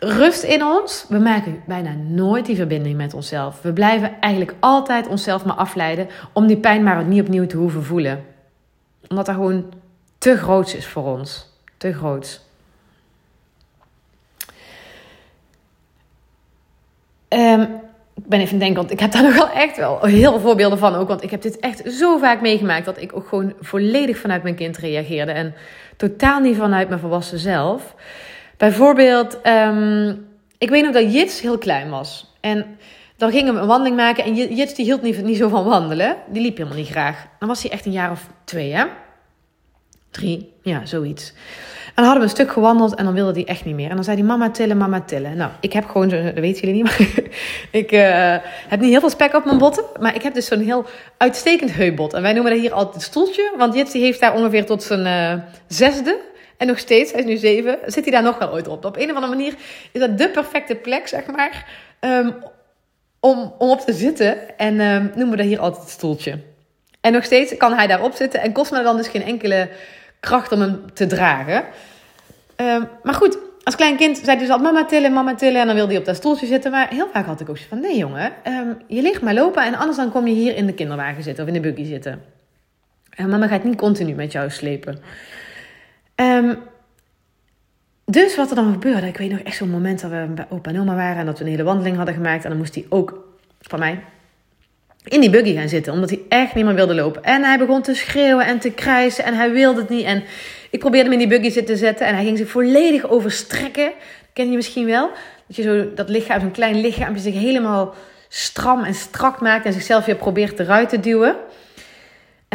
[0.00, 1.04] rust in ons.
[1.08, 3.62] We maken bijna nooit die verbinding met onszelf.
[3.62, 7.84] We blijven eigenlijk altijd onszelf maar afleiden om die pijn maar niet opnieuw te hoeven
[7.84, 8.24] voelen.
[9.08, 9.72] Omdat dat gewoon
[10.18, 11.48] te groot is voor ons.
[11.76, 12.40] Te groot.
[17.28, 17.62] Um,
[18.14, 20.78] ik ben even denken, want ik heb daar nog wel echt wel heel veel voorbeelden
[20.78, 21.08] van ook.
[21.08, 24.54] Want ik heb dit echt zo vaak meegemaakt dat ik ook gewoon volledig vanuit mijn
[24.54, 25.32] kind reageerde.
[25.32, 25.54] En
[25.96, 27.94] totaal niet vanuit mijn volwassen zelf.
[28.60, 30.26] Bijvoorbeeld, um,
[30.58, 32.34] ik weet nog dat Jits heel klein was.
[32.40, 32.78] En
[33.16, 34.24] dan gingen we een wandeling maken.
[34.24, 36.16] En Jits die hield niet, zo van wandelen.
[36.28, 37.26] Die liep helemaal niet graag.
[37.38, 38.84] Dan was hij echt een jaar of twee, hè?
[40.10, 41.32] Drie, ja, zoiets.
[41.86, 43.88] En dan hadden we een stuk gewandeld en dan wilde hij echt niet meer.
[43.88, 45.36] En dan zei hij, mama tillen, mama tillen.
[45.36, 47.08] Nou, ik heb gewoon, dat weten jullie niet, maar
[47.70, 48.36] ik uh,
[48.68, 49.84] heb niet heel veel spek op mijn botten.
[50.00, 52.14] Maar ik heb dus zo'n heel uitstekend heupbot.
[52.14, 53.54] En wij noemen dat hier altijd het stoeltje.
[53.56, 56.28] Want Jits die heeft daar ongeveer tot zijn uh, zesde
[56.60, 58.84] en nog steeds, hij is nu zeven, zit hij daar nog wel ooit op.
[58.84, 59.54] Op een of andere manier
[59.92, 61.66] is dat de perfecte plek, zeg maar.
[62.00, 62.34] Um,
[63.20, 64.58] om, om op te zitten.
[64.58, 66.38] En uh, noemen we dat hier altijd het stoeltje.
[67.00, 69.68] En nog steeds kan hij daarop zitten en kost me dan dus geen enkele
[70.20, 71.64] kracht om hem te dragen.
[72.56, 75.60] Uh, maar goed, als klein kind zei hij dus altijd mama tillen, mama tillen.
[75.60, 76.70] En dan wilde hij op dat stoeltje zitten.
[76.70, 79.64] Maar heel vaak had ik ook zo van, nee jongen, um, je ligt maar lopen.
[79.64, 82.22] En anders dan kom je hier in de kinderwagen zitten of in de buggy zitten.
[83.10, 84.98] En mama gaat niet continu met jou slepen.
[86.20, 86.58] Um,
[88.04, 90.70] dus wat er dan gebeurde, ik weet nog echt zo'n moment dat we bij opa
[90.70, 92.44] en oma waren en dat we een hele wandeling hadden gemaakt.
[92.44, 93.28] En dan moest hij ook
[93.60, 94.02] van mij
[95.04, 97.24] in die buggy gaan zitten, omdat hij echt niet meer wilde lopen.
[97.24, 100.04] En hij begon te schreeuwen en te krijsen en hij wilde het niet.
[100.04, 100.22] En
[100.70, 103.84] ik probeerde hem in die buggy zitten te zetten en hij ging zich volledig overstrekken.
[103.84, 105.10] Dat ken je misschien wel.
[105.46, 107.94] Dat je zo dat lichaam, zo'n klein lichaampje zich helemaal
[108.28, 111.36] stram en strak maakt en zichzelf weer probeert eruit te duwen.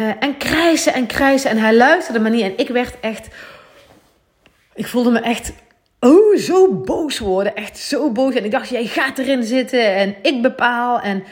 [0.00, 2.42] Uh, en krijsen en krijsen en hij luisterde maar niet.
[2.42, 3.28] En ik werd echt
[4.76, 5.52] ik voelde me echt
[6.00, 7.56] oh, zo boos worden.
[7.56, 8.34] Echt zo boos.
[8.34, 11.00] En ik dacht, jij gaat erin zitten en ik bepaal.
[11.00, 11.24] En,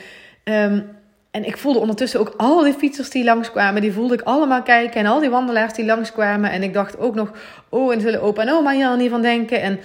[0.44, 0.88] um,
[1.30, 3.80] en ik voelde ondertussen ook al die fietsers die langskwamen.
[3.82, 5.00] Die voelde ik allemaal kijken.
[5.00, 6.50] En al die wandelaars die langskwamen.
[6.50, 7.30] En ik dacht ook nog,
[7.68, 9.60] oh, en zullen opa en oma hier al niet van denken.
[9.62, 9.80] En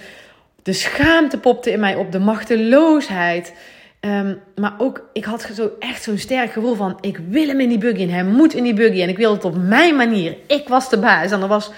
[0.62, 2.12] de schaamte popte in mij op.
[2.12, 3.54] De machteloosheid.
[4.00, 6.98] Um, maar ook, ik had zo echt zo'n sterk gevoel van...
[7.00, 9.02] ik wil hem in die buggy en hij moet in die buggy.
[9.02, 10.36] En ik wil het op mijn manier.
[10.46, 11.30] Ik was de baas.
[11.30, 11.70] En er was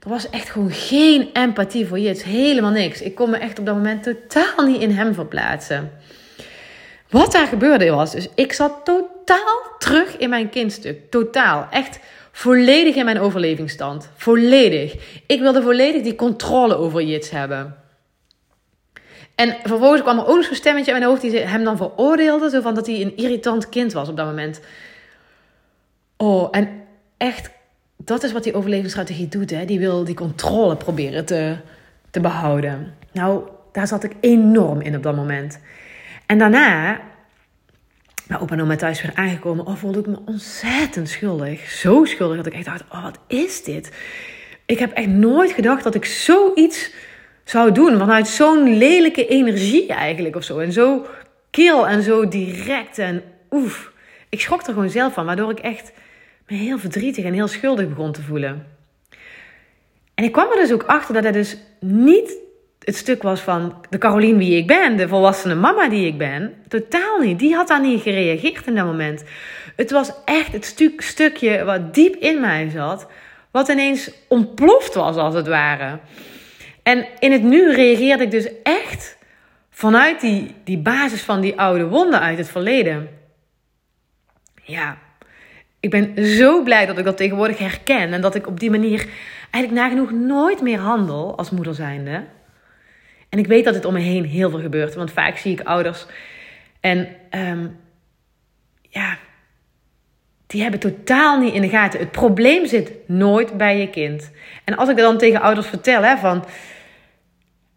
[0.00, 2.22] er was echt gewoon geen empathie voor Jits.
[2.22, 3.00] Helemaal niks.
[3.00, 5.92] Ik kon me echt op dat moment totaal niet in hem verplaatsen.
[7.10, 11.10] Wat daar gebeurde was, dus ik zat totaal terug in mijn kindstuk.
[11.10, 11.66] Totaal.
[11.70, 11.98] Echt
[12.32, 14.10] volledig in mijn overlevingsstand.
[14.16, 14.94] Volledig.
[15.26, 17.76] Ik wilde volledig die controle over Jits hebben.
[19.34, 22.50] En vervolgens kwam er ook nog zo'n stemmetje in mijn hoofd die hem dan veroordeelde.
[22.50, 24.60] Zo van dat hij een irritant kind was op dat moment.
[26.16, 26.84] Oh, en
[27.16, 27.50] echt
[28.04, 29.50] dat is wat die overlevingsstrategie doet.
[29.50, 29.64] Hè?
[29.64, 31.56] Die wil die controle proberen te,
[32.10, 32.94] te behouden.
[33.12, 35.58] Nou, daar zat ik enorm in op dat moment.
[36.26, 37.00] En daarna,
[38.26, 41.70] bij opa en oma thuis weer aangekomen, oh, voelde ik me ontzettend schuldig.
[41.70, 43.92] Zo schuldig dat ik echt dacht, oh, wat is dit?
[44.66, 46.92] Ik heb echt nooit gedacht dat ik zoiets
[47.44, 47.98] zou doen.
[47.98, 50.58] Vanuit zo'n lelijke energie eigenlijk of zo.
[50.58, 51.06] En zo
[51.50, 53.92] kil en zo direct en oef.
[54.28, 55.92] Ik schrok er gewoon zelf van, waardoor ik echt
[56.56, 58.66] heel verdrietig en heel schuldig begon te voelen.
[60.14, 62.38] En ik kwam er dus ook achter dat het dus niet
[62.78, 66.54] het stuk was van de Caroline wie ik ben, de volwassene mama die ik ben.
[66.68, 67.38] Totaal niet.
[67.38, 69.24] Die had daar niet gereageerd in dat moment.
[69.76, 73.06] Het was echt het stuk, stukje wat diep in mij zat,
[73.50, 75.98] wat ineens ontploft was als het ware.
[76.82, 79.18] En in het nu reageerde ik dus echt
[79.70, 83.08] vanuit die, die basis van die oude wonden uit het verleden.
[84.62, 84.98] Ja,
[85.80, 88.12] ik ben zo blij dat ik dat tegenwoordig herken.
[88.12, 89.06] En dat ik op die manier
[89.50, 92.24] eigenlijk nagenoeg nooit meer handel als moeder zijnde.
[93.28, 94.94] En ik weet dat het om me heen heel veel gebeurt.
[94.94, 96.06] Want vaak zie ik ouders.
[96.80, 97.76] En um,
[98.82, 99.16] ja,
[100.46, 102.00] die hebben totaal niet in de gaten.
[102.00, 104.30] Het probleem zit nooit bij je kind.
[104.64, 106.44] En als ik dan tegen ouders vertel hè, van...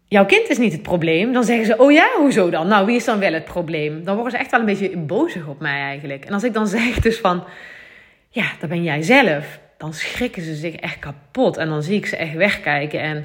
[0.06, 1.32] Jouw kind is niet het probleem.
[1.32, 2.68] Dan zeggen ze, oh ja, hoezo dan?
[2.68, 4.04] Nou, wie is dan wel het probleem?
[4.04, 6.24] Dan worden ze echt wel een beetje bozig op mij eigenlijk.
[6.24, 7.44] En als ik dan zeg dus van
[8.34, 9.58] ja, dan ben jij zelf.
[9.76, 11.56] Dan schrikken ze zich echt kapot.
[11.56, 13.00] En dan zie ik ze echt wegkijken.
[13.00, 13.24] En,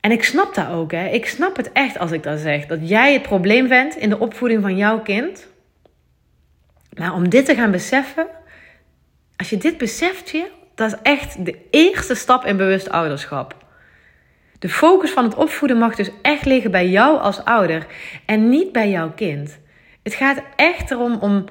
[0.00, 0.92] en ik snap dat ook.
[0.92, 1.08] Hè.
[1.08, 2.66] Ik snap het echt als ik dat zeg.
[2.66, 5.46] Dat jij het probleem bent in de opvoeding van jouw kind.
[6.98, 8.26] Maar om dit te gaan beseffen.
[9.36, 10.50] Als je dit beseft je.
[10.74, 13.56] Dat is echt de eerste stap in bewust ouderschap.
[14.58, 17.86] De focus van het opvoeden mag dus echt liggen bij jou als ouder.
[18.26, 19.58] En niet bij jouw kind.
[20.02, 21.44] Het gaat echt erom om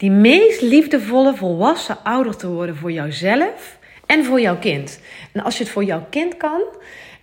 [0.00, 5.00] die meest liefdevolle volwassen ouder te worden voor jouzelf en voor jouw kind.
[5.32, 6.62] En als je het voor jouw kind kan,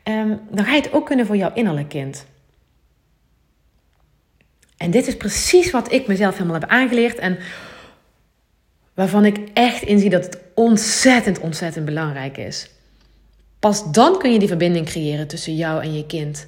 [0.04, 2.26] ehm, dan ga je het ook kunnen voor jouw innerlijk kind.
[4.78, 7.38] En dit is precies wat ik mezelf helemaal heb aangeleerd en
[8.94, 12.70] waarvan ik echt inzie dat het ontzettend, ontzettend belangrijk is.
[13.60, 16.48] Pas dan kun je die verbinding creëren tussen jou en je kind.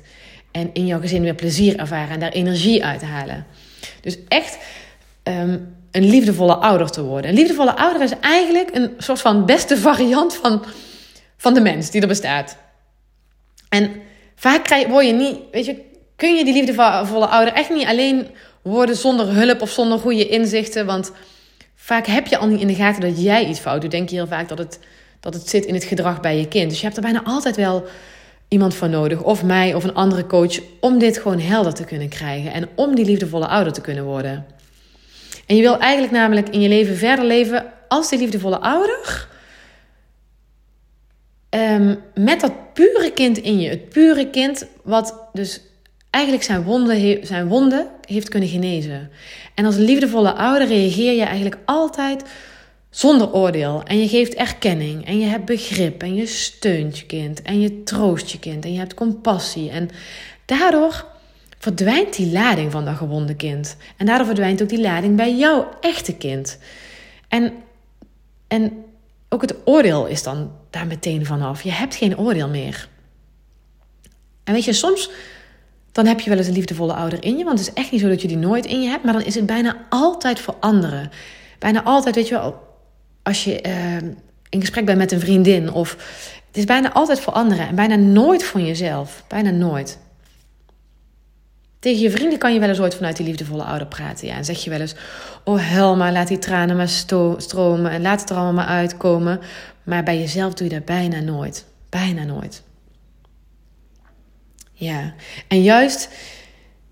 [0.51, 3.45] En in jouw gezin weer plezier ervaren en daar energie uit halen.
[4.01, 4.57] Dus echt
[5.23, 5.57] ehm,
[5.91, 7.29] een liefdevolle ouder te worden.
[7.29, 10.63] Een liefdevolle ouder is eigenlijk een soort van beste variant van,
[11.37, 12.57] van de mens die er bestaat.
[13.69, 13.91] En
[14.35, 15.81] vaak krijg, word je niet, weet je,
[16.15, 18.27] kun je die liefdevolle ouder echt niet alleen
[18.61, 20.85] worden zonder hulp of zonder goede inzichten.
[20.85, 21.11] Want
[21.75, 23.91] vaak heb je al niet in de gaten dat jij iets fout doet.
[23.91, 24.79] Denk je heel vaak dat het,
[25.19, 26.69] dat het zit in het gedrag bij je kind.
[26.69, 27.85] Dus je hebt er bijna altijd wel
[28.47, 32.09] iemand voor nodig, of mij of een andere coach, om dit gewoon helder te kunnen
[32.09, 34.45] krijgen en om die liefdevolle ouder te kunnen worden.
[35.49, 39.27] En je wil eigenlijk namelijk in je leven verder leven als die liefdevolle ouder.
[41.49, 43.69] Um, met dat pure kind in je.
[43.69, 45.61] Het pure kind wat dus
[46.09, 49.11] eigenlijk zijn wonden, zijn wonden heeft kunnen genezen.
[49.55, 52.23] En als liefdevolle ouder reageer je eigenlijk altijd
[52.89, 53.83] zonder oordeel.
[53.83, 55.05] En je geeft erkenning.
[55.05, 56.01] En je hebt begrip.
[56.01, 57.41] En je steunt je kind.
[57.41, 58.65] En je troost je kind.
[58.65, 59.69] En je hebt compassie.
[59.69, 59.89] En
[60.45, 61.05] daardoor
[61.59, 63.75] verdwijnt die lading van dat gewonde kind.
[63.97, 66.57] En daardoor verdwijnt ook die lading bij jouw echte kind.
[67.27, 67.53] En,
[68.47, 68.83] en
[69.29, 71.61] ook het oordeel is dan daar meteen vanaf.
[71.61, 72.87] Je hebt geen oordeel meer.
[74.43, 75.11] En weet je, soms
[75.91, 77.43] dan heb je wel eens een liefdevolle ouder in je.
[77.43, 79.03] Want het is echt niet zo dat je die nooit in je hebt.
[79.03, 81.11] Maar dan is het bijna altijd voor anderen.
[81.59, 82.61] Bijna altijd, weet je wel,
[83.23, 83.95] als je uh,
[84.49, 85.71] in gesprek bent met een vriendin.
[85.71, 85.91] Of
[86.47, 87.67] het is bijna altijd voor anderen.
[87.67, 89.23] En bijna nooit voor jezelf.
[89.27, 89.99] Bijna nooit.
[91.79, 94.27] Tegen je vrienden kan je wel eens ooit vanuit die liefdevolle ouder praten.
[94.27, 94.95] Ja, en zeg je wel eens:
[95.43, 96.89] Oh, Helma, laat die tranen maar
[97.37, 97.91] stromen.
[97.91, 99.39] En laat het er allemaal maar uitkomen.
[99.83, 101.65] Maar bij jezelf doe je dat bijna nooit.
[101.89, 102.63] Bijna nooit.
[104.73, 105.13] Ja,
[105.47, 106.09] en juist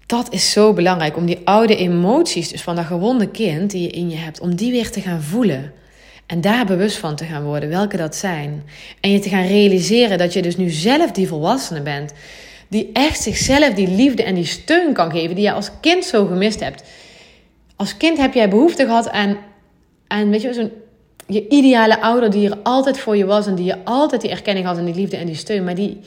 [0.08, 3.90] dat is zo belangrijk om die oude emoties, dus van dat gewonde kind die je
[3.90, 5.74] in je hebt, om die weer te gaan voelen.
[6.26, 8.64] En daar bewust van te gaan worden, welke dat zijn.
[9.00, 12.14] En je te gaan realiseren dat je dus nu zelf die volwassene bent.
[12.68, 16.26] Die echt zichzelf die liefde en die steun kan geven die je als kind zo
[16.26, 16.84] gemist hebt.
[17.76, 19.38] Als kind heb jij behoefte gehad aan,
[20.08, 20.72] aan weet je, zo'n
[21.28, 24.66] je ideale ouder die er altijd voor je was en die je altijd die erkenning
[24.66, 25.64] had en die liefde en die steun.
[25.64, 26.00] Maar die,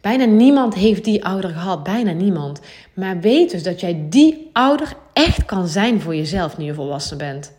[0.00, 2.60] Bijna niemand heeft die ouder gehad, bijna niemand.
[2.94, 7.18] Maar weet dus dat jij die ouder echt kan zijn voor jezelf nu je volwassen
[7.18, 7.52] bent.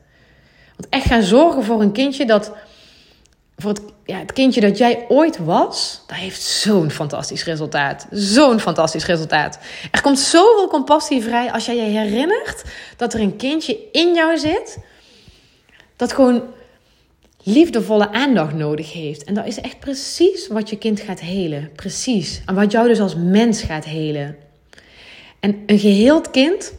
[0.78, 2.52] Want echt gaan zorgen voor een kindje dat.
[3.62, 8.08] Voor het, ja, het kindje dat jij ooit was, dat heeft zo'n fantastisch resultaat.
[8.12, 9.60] Zo'n fantastisch resultaat.
[9.92, 12.64] Er komt zoveel compassie vrij als jij je herinnert
[12.98, 14.78] dat er een kindje in jou zit.
[15.96, 16.44] Dat gewoon
[17.44, 19.24] liefdevolle aandacht nodig heeft.
[19.24, 21.72] En dat is echt precies wat je kind gaat helen.
[21.76, 22.42] Precies.
[22.46, 24.36] En wat jou dus als mens gaat helen.
[25.40, 26.74] En een geheeld kind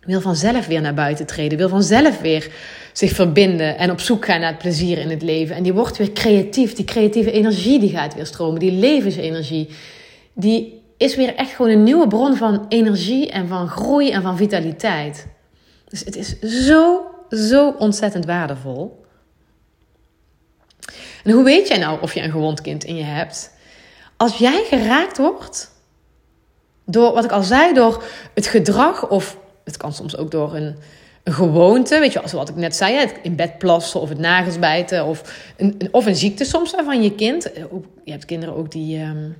[0.00, 1.58] wil vanzelf weer naar buiten treden.
[1.58, 2.50] Wil vanzelf weer
[2.94, 5.56] zich verbinden en op zoek gaan naar het plezier in het leven.
[5.56, 6.74] En die wordt weer creatief.
[6.74, 8.60] Die creatieve energie die gaat weer stromen.
[8.60, 9.68] Die levensenergie.
[10.32, 14.36] Die is weer echt gewoon een nieuwe bron van energie en van groei en van
[14.36, 15.26] vitaliteit.
[15.88, 19.04] Dus het is zo, zo ontzettend waardevol.
[21.24, 23.50] En hoe weet jij nou of je een gewond kind in je hebt?
[24.16, 25.70] Als jij geraakt wordt
[26.86, 28.04] door, wat ik al zei, door
[28.34, 30.76] het gedrag of het kan soms ook door een,
[31.24, 35.04] gewoonte, weet je, zoals wat ik net zei, in bed plassen of het nagels bijten
[35.04, 37.50] of een, of een ziekte soms van je kind.
[38.04, 39.36] Je hebt kinderen ook die um,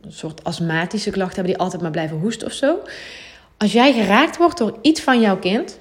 [0.00, 2.78] een soort astmatische klachten hebben, die altijd maar blijven hoesten of zo.
[3.56, 5.78] Als jij geraakt wordt door iets van jouw kind,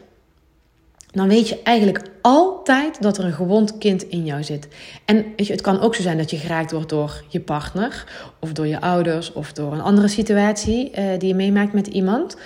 [1.12, 4.68] dan weet je eigenlijk altijd dat er een gewond kind in jou zit.
[5.06, 8.06] En weet je, het kan ook zo zijn dat je geraakt wordt door je partner,
[8.40, 12.38] of door je ouders, of door een andere situatie uh, die je meemaakt met iemand.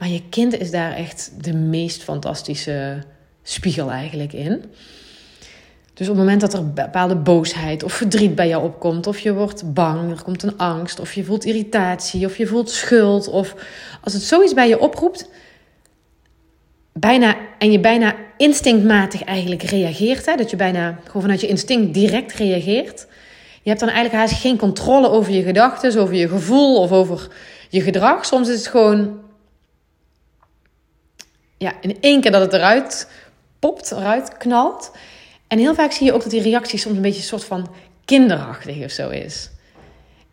[0.00, 3.02] Maar je kind is daar echt de meest fantastische
[3.42, 4.64] spiegel eigenlijk in.
[5.94, 9.34] Dus op het moment dat er bepaalde boosheid of verdriet bij jou opkomt, of je
[9.34, 13.54] wordt bang, er komt een angst, of je voelt irritatie, of je voelt schuld, of
[14.00, 15.28] als het zoiets bij je oproept,
[16.92, 20.26] bijna, en je bijna instinctmatig eigenlijk reageert.
[20.26, 20.36] Hè?
[20.36, 23.06] Dat je bijna gewoon vanuit je instinct direct reageert.
[23.62, 27.28] Je hebt dan eigenlijk haast geen controle over je gedachten, over je gevoel of over
[27.68, 28.24] je gedrag.
[28.24, 29.19] Soms is het gewoon
[31.60, 33.08] ja, in één keer dat het eruit
[33.58, 34.92] popt, eruit knalt.
[35.46, 37.70] En heel vaak zie je ook dat die reactie soms een beetje een soort van
[38.04, 39.50] kinderachtig of zo is.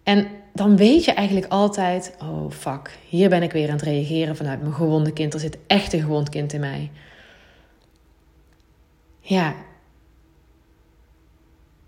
[0.04, 4.36] En dan weet je eigenlijk altijd: oh fuck, hier ben ik weer aan het reageren
[4.36, 5.34] vanuit mijn gewonde kind.
[5.34, 6.92] Er zit echt een gewond kind in mij.
[9.20, 9.56] Ja.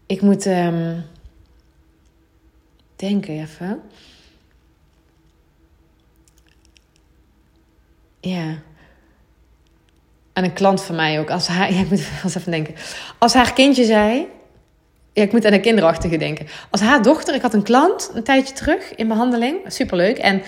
[0.05, 1.05] Ik moet um,
[2.95, 3.81] denken even.
[8.19, 8.61] Ja.
[10.39, 11.29] En een klant van mij ook.
[11.29, 12.75] Als haar, ja, ik moet even denken.
[13.17, 14.27] Als haar kindje zei:
[15.13, 16.47] ja, ik moet aan een kinderachtige denken.
[16.69, 20.17] Als haar dochter, ik had een klant een tijdje terug in behandeling, superleuk.
[20.17, 20.41] En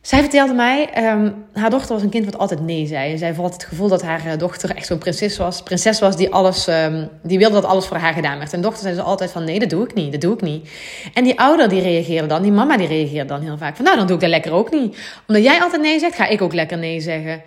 [0.00, 3.12] zij vertelde mij, um, haar dochter was een kind wat altijd nee zei.
[3.12, 5.62] En zij had het gevoel dat haar eh, dochter echt zo'n prinses was.
[5.62, 8.52] Prinses was die alles, um, die wilde dat alles voor haar gedaan werd.
[8.52, 10.70] En dochter zei ze altijd van nee, dat doe ik niet, dat doe ik niet.
[11.14, 13.96] En die ouder die reageerde dan, die mama die reageerde dan heel vaak van nou,
[13.96, 14.96] dan doe ik dat lekker ook niet.
[15.26, 17.42] Omdat jij altijd nee zegt, ga ik ook lekker nee zeggen.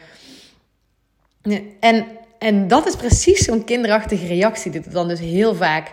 [1.80, 2.06] En,
[2.40, 5.92] en dat is precies zo'n kinderachtige reactie die dan dus heel vaak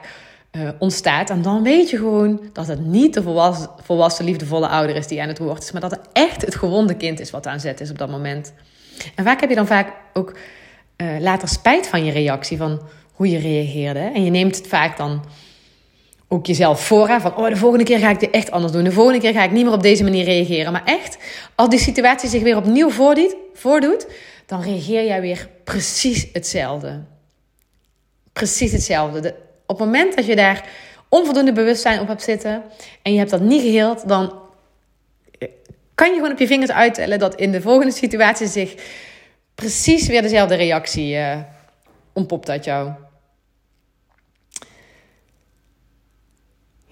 [0.53, 1.31] uh, ontstaat.
[1.31, 5.23] En dan weet je gewoon dat het niet de volwassen, volwassen, liefdevolle ouder is die
[5.23, 7.81] aan het woord is, maar dat het echt het gewonde kind is wat aan zet
[7.81, 8.53] is op dat moment.
[9.15, 10.37] En vaak heb je dan vaak ook
[10.97, 12.81] uh, later spijt van je reactie, van
[13.13, 13.99] hoe je reageerde.
[13.99, 15.25] En je neemt het vaak dan
[16.33, 17.21] ook jezelf voor.
[17.21, 18.85] Van, oh, de volgende keer ga ik dit echt anders doen.
[18.85, 20.73] De volgende keer ga ik niet meer op deze manier reageren.
[20.73, 21.19] Maar echt,
[21.55, 24.07] als die situatie zich weer opnieuw voordoet, voordoet
[24.47, 27.03] dan reageer jij weer precies hetzelfde.
[28.33, 29.35] Precies hetzelfde.
[29.66, 30.69] op het moment dat je daar
[31.09, 32.62] onvoldoende bewustzijn op hebt zitten
[33.03, 34.33] en je hebt dat niet geheeld, dan
[35.95, 38.75] kan je gewoon op je vingers uittellen dat in de volgende situatie zich
[39.55, 41.38] precies weer dezelfde reactie uh,
[42.12, 42.90] ontpopt uit jou.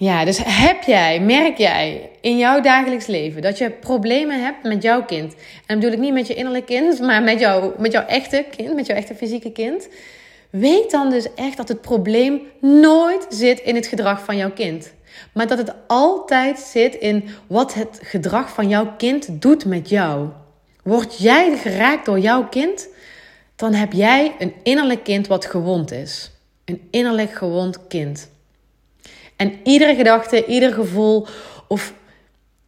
[0.01, 4.83] Ja, dus heb jij, merk jij in jouw dagelijks leven dat je problemen hebt met
[4.83, 5.35] jouw kind?
[5.67, 8.75] En bedoel ik niet met je innerlijk kind, maar met, jou, met jouw echte kind,
[8.75, 9.89] met jouw echte fysieke kind.
[10.51, 14.93] Weet dan dus echt dat het probleem nooit zit in het gedrag van jouw kind.
[15.33, 20.29] Maar dat het altijd zit in wat het gedrag van jouw kind doet met jou.
[20.83, 22.89] Word jij geraakt door jouw kind,
[23.57, 26.31] dan heb jij een innerlijk kind wat gewond is.
[26.65, 28.29] Een innerlijk gewond kind.
[29.39, 31.27] En iedere gedachte, ieder gevoel
[31.69, 31.93] of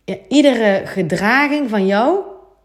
[0.05, 2.19] ja, iedere gedraging van jou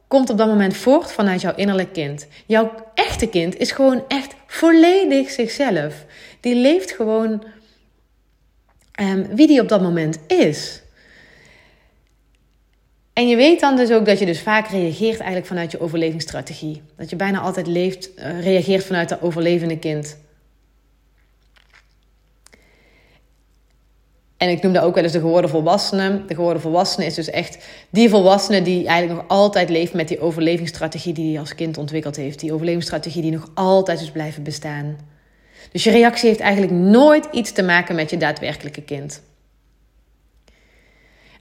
[0.07, 2.27] komt op dat moment voort vanuit jouw innerlijk kind.
[2.45, 6.05] Jouw echte kind is gewoon echt volledig zichzelf.
[6.39, 7.43] Die leeft gewoon
[9.01, 10.81] um, wie die op dat moment is.
[13.13, 16.81] En je weet dan dus ook dat je dus vaak reageert eigenlijk vanuit je overlevingsstrategie.
[16.97, 20.17] Dat je bijna altijd leeft, uh, reageert vanuit dat overlevende kind.
[24.37, 26.25] En ik noem dat ook wel eens de geworden volwassene.
[26.25, 27.57] De geworden volwassene is dus echt
[27.89, 32.15] die volwassene die eigenlijk nog altijd leeft met die overlevingsstrategie die hij als kind ontwikkeld
[32.15, 32.39] heeft.
[32.39, 34.97] Die overlevingsstrategie die nog altijd is blijven bestaan.
[35.71, 39.21] Dus je reactie heeft eigenlijk nooit iets te maken met je daadwerkelijke kind.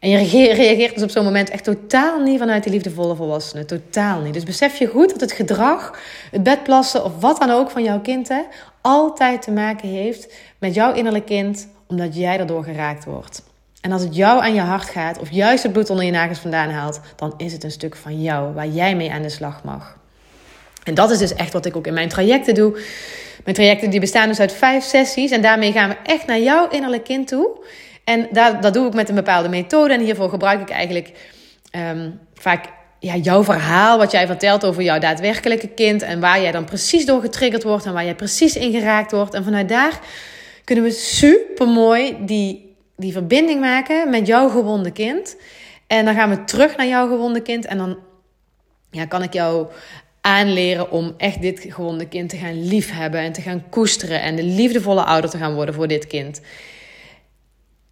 [0.00, 0.16] En je
[0.52, 3.64] reageert dus op zo'n moment echt totaal niet vanuit die liefdevolle volwassene.
[3.64, 4.34] Totaal niet.
[4.34, 5.98] Dus besef je goed dat het gedrag,
[6.30, 8.28] het bedplassen of wat dan ook van jouw kind...
[8.28, 8.42] Hè,
[8.80, 13.42] altijd te maken heeft met jouw innerlijk kind omdat jij daardoor geraakt wordt.
[13.80, 16.38] En als het jou aan je hart gaat, of juist het bloed onder je nagels
[16.38, 19.64] vandaan haalt, dan is het een stuk van jou waar jij mee aan de slag
[19.64, 19.96] mag.
[20.84, 22.80] En dat is dus echt wat ik ook in mijn trajecten doe.
[23.44, 25.30] Mijn trajecten die bestaan dus uit vijf sessies.
[25.30, 27.48] En daarmee gaan we echt naar jouw innerlijk kind toe.
[28.04, 29.94] En dat, dat doe ik met een bepaalde methode.
[29.94, 31.12] En hiervoor gebruik ik eigenlijk
[31.70, 32.64] ehm, vaak
[32.98, 36.02] ja, jouw verhaal, wat jij vertelt over jouw daadwerkelijke kind.
[36.02, 39.34] En waar jij dan precies door getriggerd wordt en waar jij precies in geraakt wordt.
[39.34, 40.00] En vanuit daar
[40.64, 45.36] kunnen we super mooi die, die verbinding maken met jouw gewonde kind.
[45.86, 47.66] En dan gaan we terug naar jouw gewonde kind.
[47.66, 47.98] En dan
[48.90, 49.66] ja, kan ik jou
[50.20, 54.22] aanleren om echt dit gewonde kind te gaan liefhebben en te gaan koesteren.
[54.22, 56.40] En de liefdevolle ouder te gaan worden voor dit kind.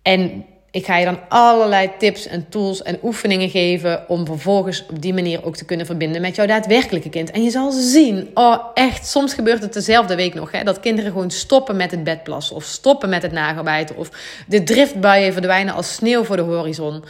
[0.02, 5.02] En ik ga je dan allerlei tips en tools en oefeningen geven om vervolgens op
[5.02, 7.30] die manier ook te kunnen verbinden met jouw daadwerkelijke kind.
[7.30, 11.12] En je zal zien, oh echt, soms gebeurt het dezelfde week nog, hè, dat kinderen
[11.12, 14.10] gewoon stoppen met het bedplassen of stoppen met het nagelbijten of
[14.46, 17.04] de driftbuien verdwijnen als sneeuw voor de horizon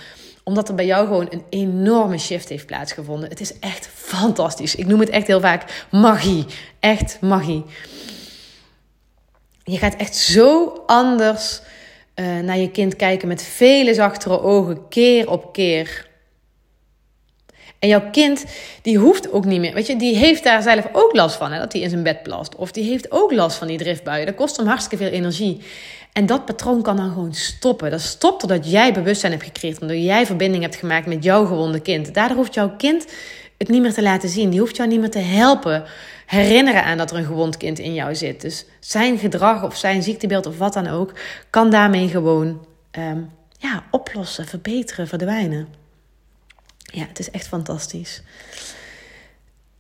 [0.45, 3.29] omdat er bij jou gewoon een enorme shift heeft plaatsgevonden.
[3.29, 4.75] Het is echt fantastisch.
[4.75, 6.45] Ik noem het echt heel vaak magie.
[6.81, 7.65] Echt magie.
[9.65, 11.61] Je gaat echt zo anders
[12.15, 16.11] uh, naar je kind kijken met vele zachtere ogen, keer op keer.
[17.79, 18.45] En jouw kind,
[18.83, 19.75] die hoeft ook niet meer.
[19.75, 22.23] Weet je, die heeft daar zelf ook last van, hè, dat hij in zijn bed
[22.23, 22.57] plast.
[22.57, 24.27] Of die heeft ook last van die driftbuien.
[24.27, 25.61] Dat kost hem hartstikke veel energie.
[26.13, 27.91] En dat patroon kan dan gewoon stoppen.
[27.91, 29.81] Dat stopt doordat jij bewustzijn hebt gecreëerd.
[29.81, 32.15] Doordat jij verbinding hebt gemaakt met jouw gewonde kind.
[32.15, 33.07] Daardoor hoeft jouw kind
[33.59, 34.51] het niet meer te laten zien.
[34.51, 35.85] Die hoeft jou niet meer te helpen
[36.33, 38.41] herinneren aan dat er een gewond kind in jou zit.
[38.41, 41.13] Dus zijn gedrag of zijn ziektebeeld of wat dan ook,
[41.51, 43.21] kan daarmee gewoon ehm,
[43.59, 45.69] ja, oplossen, verbeteren, verdwijnen.
[46.79, 48.23] Ja, het is echt fantastisch.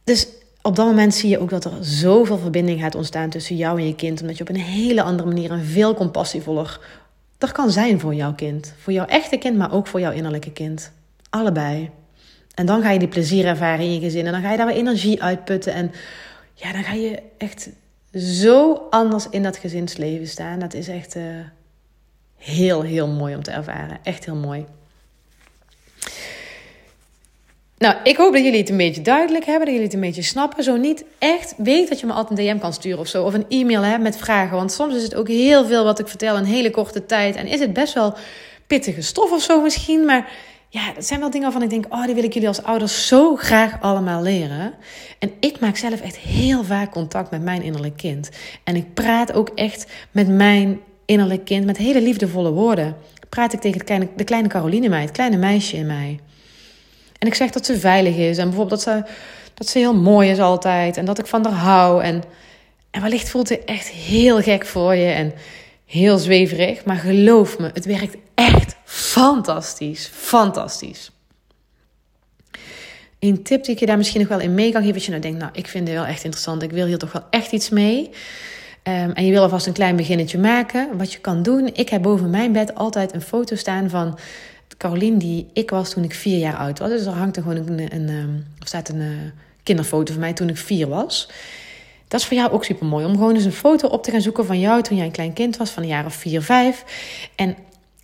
[0.05, 0.29] Dus
[0.62, 3.87] op dat moment zie je ook dat er zoveel verbinding gaat ontstaan tussen jou en
[3.87, 4.21] je kind.
[4.21, 6.81] Omdat je op een hele andere manier en veel compassievoller
[7.38, 8.75] er kan zijn voor jouw kind.
[8.79, 10.93] Voor jouw echte kind, maar ook voor jouw innerlijke kind.
[11.31, 11.91] Allebei.
[12.55, 14.27] En dan ga je die plezier ervaren in je gezin.
[14.27, 15.73] En dan ga je daar weer energie uitputten.
[15.73, 15.93] En
[16.55, 17.71] ja, dan ga je echt
[18.15, 20.59] zo anders in dat gezinsleven staan.
[20.59, 21.23] Dat is echt uh,
[22.37, 23.99] heel, heel mooi om te ervaren.
[24.03, 24.67] Echt heel mooi.
[27.79, 30.23] Nou, ik hoop dat jullie het een beetje duidelijk hebben, dat jullie het een beetje
[30.23, 30.65] snappen.
[30.65, 33.25] Zo niet, echt, weet dat je me altijd een DM kan sturen of zo.
[33.25, 34.57] Of een e-mail hè, met vragen.
[34.57, 37.37] Want soms is het ook heel veel wat ik vertel in hele korte tijd.
[37.37, 38.15] En is het best wel
[38.67, 40.05] pittige stof of zo misschien.
[40.05, 40.31] Maar
[40.73, 43.06] ja, dat zijn wel dingen waarvan ik denk, oh, die wil ik jullie als ouders
[43.06, 44.75] zo graag allemaal leren.
[45.18, 48.31] En ik maak zelf echt heel vaak contact met mijn innerlijk kind.
[48.64, 52.96] En ik praat ook echt met mijn innerlijk kind met hele liefdevolle woorden.
[53.29, 56.18] Praat ik tegen de kleine, de kleine Caroline mij, het kleine meisje in mij.
[57.18, 59.10] En ik zeg dat ze veilig is en bijvoorbeeld dat ze,
[59.54, 62.02] dat ze heel mooi is altijd en dat ik van haar hou.
[62.02, 62.23] En,
[62.90, 65.33] en wellicht voelt het echt heel gek voor je en
[65.87, 66.85] heel zweverig.
[66.85, 68.71] Maar geloof me, het werkt echt
[69.13, 70.10] fantastisch.
[70.13, 71.10] Fantastisch.
[73.19, 74.94] Een tip die ik je daar misschien nog wel in mee kan geven.
[74.94, 76.63] Als je nou denkt, nou, ik vind het wel echt interessant.
[76.63, 78.10] Ik wil hier toch wel echt iets mee.
[78.83, 80.96] Ehm, en je wil alvast een klein beginnetje maken.
[80.96, 81.71] Wat je kan doen.
[81.73, 84.19] Ik heb boven mijn bed altijd een foto staan van
[84.77, 86.88] Caroline die ik was toen ik vier jaar oud was.
[86.88, 89.08] Dus er hangt er gewoon een, een, een of staat een uh,
[89.63, 91.29] kinderfoto van mij toen ik vier was.
[92.08, 93.04] Dat is voor jou ook super mooi.
[93.04, 95.33] Om gewoon eens een foto op te gaan zoeken van jou toen jij een klein
[95.33, 96.85] kind was, van een jaar of vier, vijf.
[97.35, 97.56] En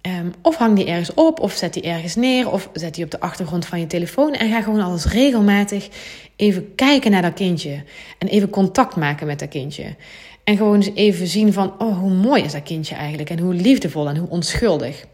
[0.02, 3.10] um, of hang die ergens op, of zet die ergens neer, of zet die op
[3.10, 4.32] de achtergrond van je telefoon.
[4.32, 5.88] En ga gewoon alles regelmatig
[6.36, 7.82] even kijken naar dat kindje.
[8.18, 9.96] En even contact maken met dat kindje.
[10.44, 13.30] En gewoon eens even zien van, oh, hoe mooi is dat kindje eigenlijk?
[13.30, 15.04] En hoe liefdevol en hoe onschuldig.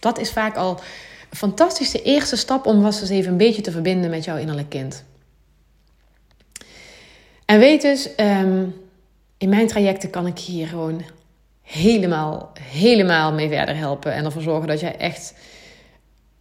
[0.00, 0.80] Dat is vaak al
[1.30, 4.68] een fantastische eerste stap om was eens even een beetje te verbinden met jouw innerlijk
[4.68, 5.04] kind.
[7.44, 8.74] En weet dus, um,
[9.38, 11.02] in mijn trajecten kan ik hier gewoon
[11.64, 14.12] helemaal, helemaal mee verder helpen.
[14.12, 15.34] En ervoor zorgen dat jij echt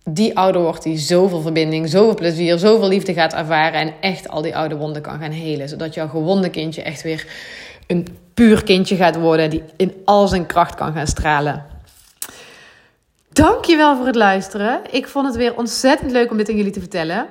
[0.10, 3.80] die ouder wordt die zoveel verbinding, zoveel plezier, zoveel liefde gaat ervaren.
[3.80, 5.70] En echt al die oude wonden kan gaan helen.
[5.70, 7.28] Zodat jouw gewonde kindje echt weer
[7.88, 9.50] een puur kindje gaat worden.
[9.50, 11.66] Die in al zijn kracht kan gaan stralen.
[13.30, 14.82] Dankjewel voor het luisteren.
[14.92, 17.28] Ik vond het weer ontzettend leuk om dit aan jullie te vertellen.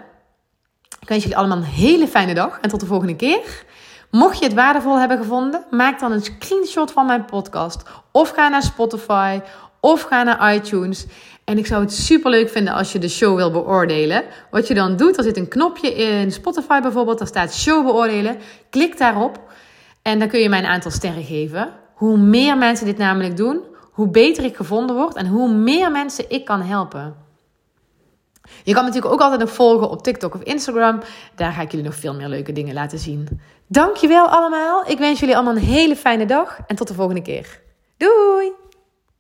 [1.00, 3.64] Ik wens jullie allemaal een hele fijne dag en tot de volgende keer.
[4.12, 7.82] Mocht je het waardevol hebben gevonden, maak dan een screenshot van mijn podcast.
[8.10, 9.40] Of ga naar Spotify
[9.80, 11.06] of ga naar iTunes.
[11.44, 14.24] En ik zou het super leuk vinden als je de show wil beoordelen.
[14.50, 18.38] Wat je dan doet, er zit een knopje in Spotify bijvoorbeeld, daar staat show beoordelen.
[18.70, 19.40] Klik daarop
[20.02, 21.72] en dan kun je mij een aantal sterren geven.
[21.94, 23.60] Hoe meer mensen dit namelijk doen,
[23.92, 27.14] hoe beter ik gevonden word en hoe meer mensen ik kan helpen.
[28.64, 31.00] Je kan natuurlijk ook altijd nog volgen op TikTok of Instagram.
[31.34, 33.40] Daar ga ik jullie nog veel meer leuke dingen laten zien.
[33.66, 34.84] Dankjewel allemaal.
[34.86, 37.60] Ik wens jullie allemaal een hele fijne dag en tot de volgende keer.
[37.96, 38.61] Doei!